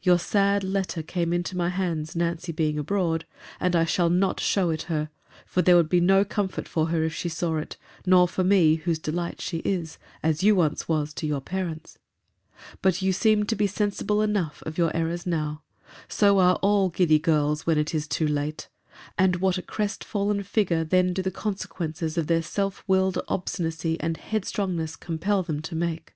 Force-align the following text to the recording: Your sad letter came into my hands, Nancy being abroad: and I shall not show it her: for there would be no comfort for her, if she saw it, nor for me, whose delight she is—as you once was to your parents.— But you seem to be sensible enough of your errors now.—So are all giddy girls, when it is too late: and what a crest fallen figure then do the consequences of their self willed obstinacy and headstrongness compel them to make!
Your 0.00 0.18
sad 0.18 0.64
letter 0.64 1.02
came 1.02 1.34
into 1.34 1.54
my 1.54 1.68
hands, 1.68 2.16
Nancy 2.16 2.50
being 2.50 2.78
abroad: 2.78 3.26
and 3.60 3.76
I 3.76 3.84
shall 3.84 4.08
not 4.08 4.40
show 4.40 4.70
it 4.70 4.84
her: 4.84 5.10
for 5.44 5.60
there 5.60 5.76
would 5.76 5.90
be 5.90 6.00
no 6.00 6.24
comfort 6.24 6.66
for 6.66 6.86
her, 6.86 7.04
if 7.04 7.12
she 7.12 7.28
saw 7.28 7.58
it, 7.58 7.76
nor 8.06 8.26
for 8.26 8.42
me, 8.42 8.76
whose 8.76 8.98
delight 8.98 9.38
she 9.42 9.58
is—as 9.66 10.42
you 10.42 10.56
once 10.56 10.88
was 10.88 11.12
to 11.12 11.26
your 11.26 11.42
parents.— 11.42 11.98
But 12.80 13.02
you 13.02 13.12
seem 13.12 13.44
to 13.44 13.54
be 13.54 13.66
sensible 13.66 14.22
enough 14.22 14.62
of 14.64 14.78
your 14.78 14.96
errors 14.96 15.26
now.—So 15.26 16.38
are 16.38 16.56
all 16.62 16.88
giddy 16.88 17.18
girls, 17.18 17.66
when 17.66 17.76
it 17.76 17.94
is 17.94 18.08
too 18.08 18.26
late: 18.26 18.70
and 19.18 19.36
what 19.42 19.58
a 19.58 19.62
crest 19.62 20.04
fallen 20.04 20.42
figure 20.42 20.84
then 20.84 21.12
do 21.12 21.20
the 21.20 21.30
consequences 21.30 22.16
of 22.16 22.28
their 22.28 22.40
self 22.40 22.82
willed 22.86 23.18
obstinacy 23.28 24.00
and 24.00 24.16
headstrongness 24.16 24.96
compel 24.96 25.42
them 25.42 25.60
to 25.60 25.74
make! 25.74 26.14